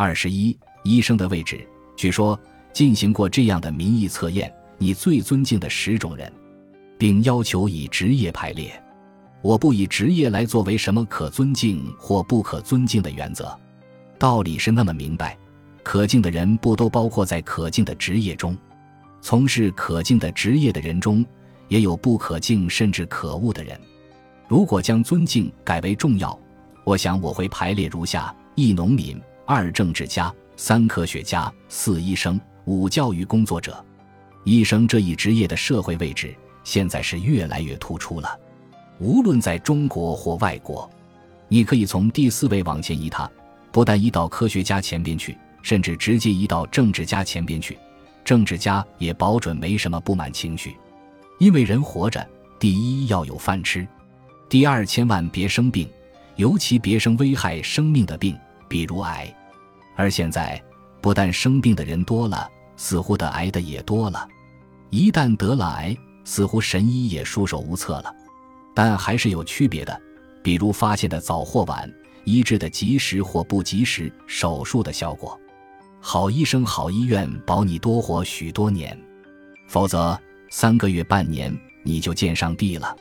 [0.00, 1.66] 二十一，医生的位置。
[1.96, 2.38] 据说
[2.72, 6.32] 进行过这样的民意测验：你最尊敬的十种人，
[6.96, 8.80] 并要求以职业排列。
[9.42, 13.52] 我不以职业来作为什么可尊敬或不可尊敬的原则。
[14.20, 15.36] 道理是那么明白，
[15.82, 18.56] 可敬的人不都包括在可敬的职业中？
[19.20, 21.26] 从事可敬的职业的人中，
[21.66, 23.76] 也有不可敬甚至可恶的人。
[24.46, 26.38] 如果将尊敬改为重要，
[26.84, 29.20] 我想我会排列如下：一农民。
[29.50, 33.82] 二政治家，三科学家，四医生，五教育工作者。
[34.44, 38.38] 医生这一职业的社会位置现在是越来越突出了。
[38.98, 40.86] 无论在中国或外国，
[41.48, 43.26] 你可以从第四位往前移，他
[43.72, 47.78] 不但移到科学家前边去，甚至直接移到政治家前边去。
[48.26, 50.76] 政治家也保准没什么不满情绪，
[51.38, 52.22] 因为人活着，
[52.58, 53.88] 第一要有饭吃，
[54.46, 55.88] 第二千万别生病，
[56.36, 58.38] 尤其别生危害生命的病，
[58.68, 59.34] 比如癌。
[59.96, 60.62] 而现在，
[61.00, 64.28] 不但生病的人多了，似乎得癌的也多了。
[64.90, 68.14] 一旦得了癌，似乎神医也束手无策了。
[68.74, 70.00] 但还是有区别的，
[70.42, 71.92] 比如发现的早或晚，
[72.24, 75.38] 医治的及时或不及时，手术的效果。
[76.00, 78.96] 好医生、好医院保你多活许多年，
[79.66, 80.16] 否则
[80.48, 82.96] 三个月、半年你就见上帝了。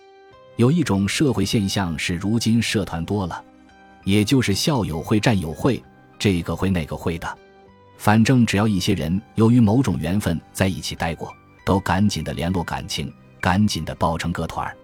[0.55, 3.45] 有一种社会现象是，如今社团多了，
[4.07, 5.83] 也就是校友会、战友会。
[6.17, 7.37] 这个会那个会的，
[7.97, 11.31] 反正只要一些人由于某种缘分在一起待过，
[11.65, 14.75] 都赶紧的联络感情，赶紧的抱成个团儿。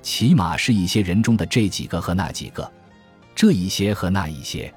[0.00, 2.68] 起码是一些人中的这几个和那几个，
[3.34, 4.72] 这一些和那一些，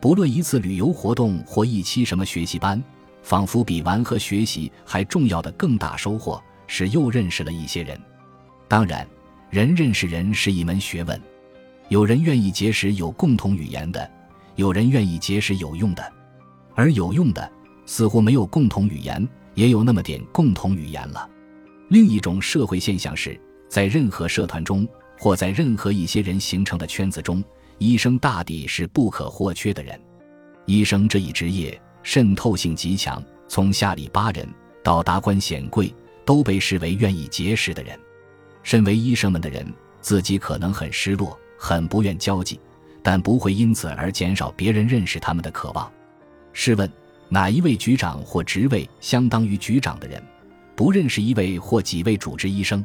[0.00, 2.80] 不论一次旅游活动或一期什么学习班，
[3.22, 7.98] 仿佛比玩和学习还重要的更大收获是又认识了一些人。
[8.68, 9.04] 当然，
[9.48, 11.20] 人认识人是一门学问，
[11.90, 14.08] 有人愿意结识有共同语言的。
[14.54, 16.12] 有人愿意结识有用的，
[16.76, 17.50] 而有用的
[17.84, 21.28] 似乎没有共同语言，也有那么点共同语言了。
[21.88, 24.86] 另一种社会现象是，在任何社团中，
[25.18, 27.42] 或在任何一些人形成的圈子中，
[27.78, 30.00] 医生大抵是不可或缺的人。
[30.66, 34.48] 医生这一职业渗透性极强，从下里巴人
[34.84, 35.92] 到达官显贵，
[36.24, 37.98] 都被视为愿意结识的人。
[38.62, 39.66] 身为医生们的人，
[40.00, 42.58] 自己可能很失落，很不愿交际。
[43.02, 45.90] 但不会因此而减少别人认识他们的渴望。
[46.52, 46.90] 试问，
[47.30, 50.22] 哪一位局长或职位相当于局长的人，
[50.76, 52.84] 不认识一位或几位主治医生？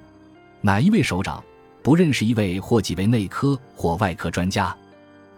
[0.62, 1.44] 哪一位首长
[1.84, 4.74] 不认识一位或几位内科或外科专家？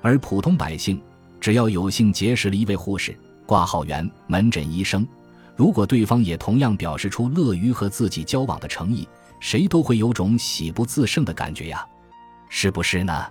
[0.04, 1.02] 而普通百姓，
[1.42, 3.18] 只要有幸结识了一位护士、
[3.48, 5.08] 挂号员、门诊医生，
[5.56, 9.09] 如果对方也同样表示出乐于和自己交往的诚意，
[9.40, 11.84] 谁都会有种喜不自胜的感觉呀，
[12.50, 13.25] 是不是呢？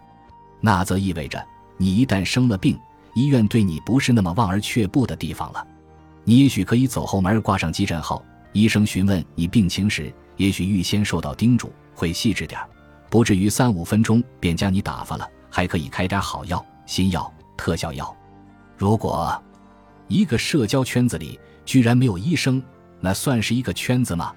[0.60, 1.44] 那则意味着，
[1.76, 2.78] 你一旦生了病，
[3.14, 5.66] 医院对你不是那么望而却步的地方了。
[6.24, 8.22] 你也许可以走后门挂上急诊号，
[8.52, 12.60] 医生询问你病情时，也许预先受到叮嘱，会细致点
[13.08, 18.14] 不至于三五分钟便将你打发了，还可以开点好药、新药、特效药。
[18.76, 19.40] 如果
[20.08, 22.62] 一个社交圈子里居然没有医生，
[23.00, 24.34] 那算是一个圈子吗？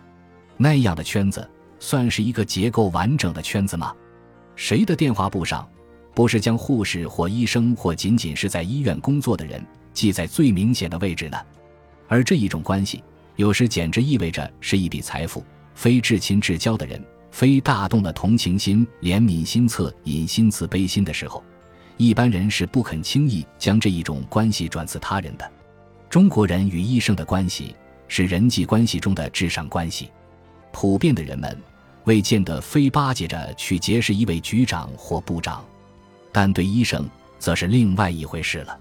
[0.58, 3.94] 那样的圈子算是一个结构完整的圈子吗？
[4.60, 5.66] 谁的电话簿上？
[6.14, 11.38] 不是将护士或医生或仅仅是在医院工作的人记在最明显的位置呢？
[12.10, 13.02] 而这一种关系，
[13.38, 15.42] 有时简直意味着是一笔财富。
[15.76, 21.42] 非至亲至交的人，非大动了同情心、怜悯心、恻隐心、慈悲心的时候，
[21.96, 25.50] 一般人是不肯轻易将这一种关系转赐他人的。
[26.10, 27.74] 中国人与医生的关系
[28.10, 30.10] 是人际关系中的至上关系。
[30.74, 31.58] 普遍的人们
[32.10, 35.64] 未见得非巴结着去结识一位局长或部长。
[36.32, 38.76] 但对医生则是另外一回事了。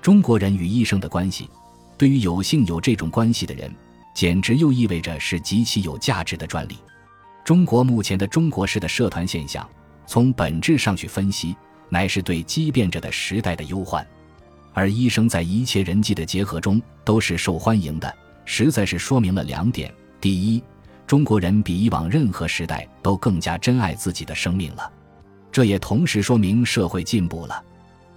[0.00, 1.50] 中国人与医生的关系，
[1.98, 3.70] 对于有幸有这种关系的人，
[4.14, 6.78] 简直又意味着是极其有价值的专利。
[7.44, 9.68] 中国目前的中国式的社团现象，
[10.06, 11.54] 从本质上去分析，
[11.90, 14.06] 乃是对畸变着的时代的忧患。
[14.72, 18.16] 而医生在一切人际的结合中都是受欢迎的，
[18.46, 19.92] 实在是说明了两点：
[20.22, 20.62] 第一，
[21.06, 24.90] 中国人比以往任何时代都更加珍爱自己的生命了。
[25.50, 27.62] 这也同时说明社会进步了，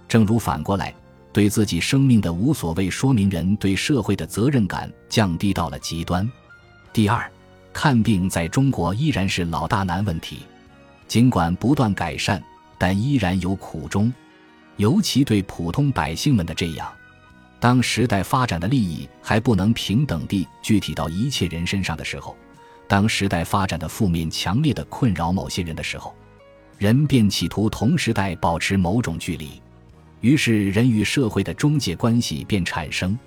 [0.08, 0.94] 正如反过来，
[1.32, 6.26] 对自己生命的无所谓，说明人对社会的责任感降低到了极端。
[6.94, 7.30] 第二，
[7.74, 10.38] 看病在中国依然是老大难问题，
[11.06, 12.42] 尽管不断改善，
[12.78, 14.10] 但依然有苦衷。
[14.76, 16.90] 尤其对普通百姓们的这样，
[17.60, 22.34] 当时代发展的利益还不能平等地具体到一切人身上的时候，
[22.88, 26.14] 当时代发展的负面强烈的困扰某些人的时候。
[26.78, 29.62] 人便企图同时代保持某种距离，
[30.20, 33.18] 于是人与社会的中介关系便产生。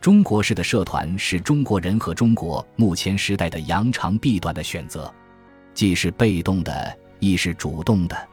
[0.00, 5.12] 中国式的社团是中国人和中国目前时代的扬长避短的选择，
[5.74, 8.28] 既是被动的，亦是主动的。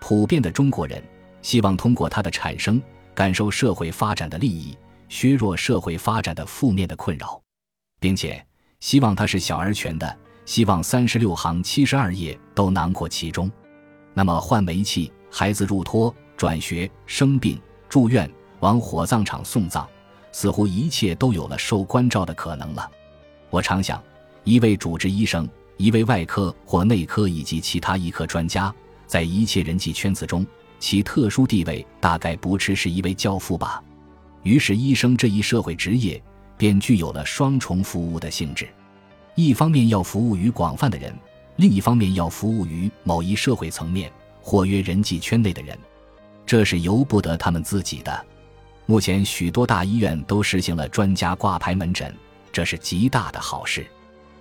[0.00, 1.02] 普遍的中国人
[1.42, 2.80] 希望通过它的产生，
[3.14, 4.74] 感受社会发展的利益，
[5.10, 7.38] 削弱社会发展的负面的困扰，
[8.00, 8.42] 并且
[8.80, 13.50] 希望它是小而全的，希望三十六行七十二页都囊括其中。
[14.14, 18.30] 那么，换煤气、孩子入托、转学、生病、住院、
[18.60, 19.86] 往火葬场送葬，
[20.32, 22.90] 似乎一切都有了受关照的可能了。
[23.50, 24.02] 我常想，
[24.44, 28.72] 一位主治医生，一位外科或内科以及其他医科专家。
[29.06, 30.46] 在一切人际圈子中，
[30.78, 33.82] 其特殊地位大概不啻是一位教父吧。
[34.42, 36.22] 于是，医生这一社会职业
[36.58, 38.68] 便具有了双重服务的性质：
[39.36, 41.16] 一方面要服务于广泛的人，
[41.56, 44.12] 另一方面要服务于某一社会层面
[44.42, 45.78] 或约人际圈内的人。
[46.44, 48.26] 这是由不得他们自己的。
[48.86, 52.14] 目前，许多大医院都实行了专家挂牌门诊，
[52.50, 53.86] 这是极大的好事。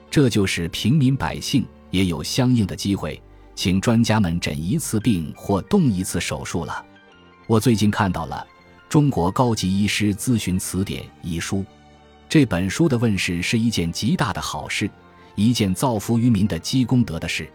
[0.10, 3.22] 这就是平民百姓也有相应的机会。
[3.56, 6.86] 请专家们诊一次病或动一次手术了。
[7.48, 8.46] 我最近看到了
[8.88, 11.66] 《中国高级医师咨询词典》一书，
[12.30, 14.90] 这本书的问世是一件极大的好事，
[15.36, 17.50] 一件造福于民的积功德的事。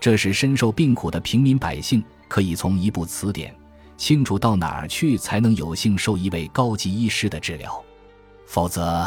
[0.00, 3.54] 这是深受病苦的平民百姓可以从一部词典
[3.96, 7.84] 清楚到哪儿去才能有幸受一位高级医师的治疗，
[8.46, 9.06] 否则，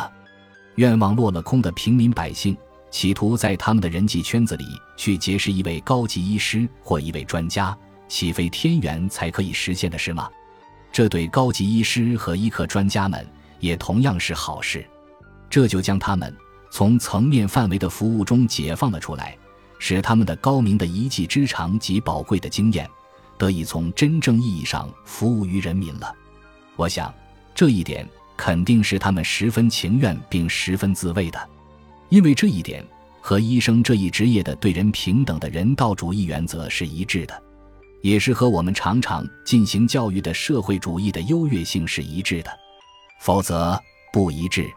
[0.75, 2.55] 愿望落了空的平民百姓。
[2.91, 4.65] 企图在他们的人际圈子里
[4.97, 7.77] 去结识一位高级医师或一位专家，
[8.07, 10.27] 岂非天缘才可以实现的事吗？
[10.91, 13.23] 这对高级医师和医科专家们
[13.59, 14.83] 也同样是好事。
[15.49, 16.35] 这就将他们
[16.69, 19.37] 从层面范围的服务中解放了出来，
[19.79, 22.87] 使他们的高明的一技之长及宝贵的经验
[23.37, 26.13] 得以从真正意义上服务于人民了。
[26.75, 27.13] 我想，
[27.55, 28.07] 这一点
[28.37, 31.49] 肯定是他们十分情愿并十分自卫的。
[32.09, 32.85] 因为这一点
[33.21, 37.43] 和医生这一职业的对人平等的人道主义原则是一致的，
[38.01, 42.51] 也是和我们常常进行教育的社会主义的优越性是一致的，
[43.21, 43.79] 否则
[44.13, 44.69] 不一致。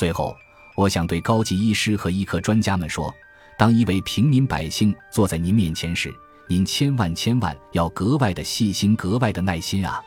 [0.00, 0.34] 最后，
[0.76, 3.14] 我想对高级医师和医科专家们说：
[3.58, 6.10] 当一位平民百姓坐在您面前时，
[6.48, 10.02] 您千万千万要格外的细心，格外的耐心啊！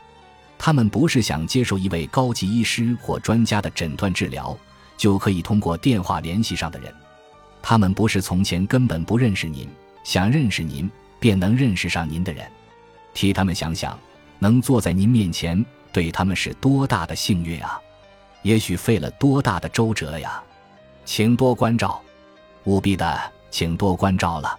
[0.58, 4.58] 他们不是想接受一位高级医师或专家的诊断治疗。
[4.96, 6.92] 就可以通过电话联系上的人，
[7.62, 9.68] 他们不是从前根本不认识您，
[10.02, 10.90] 想认识您
[11.20, 12.44] 便能认识上您的人。
[13.12, 13.96] 替他们想想，
[14.40, 17.80] 能坐在您面前，对他们是多大的幸运啊！
[18.44, 20.42] 也许费了多大的周折呀！
[21.04, 22.00] 请多关照，
[22.64, 23.18] 务必的，
[23.50, 24.58] 请多关照了。